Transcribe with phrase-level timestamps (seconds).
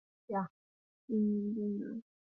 [0.27, 0.33] 九
[1.09, 2.03] 十日币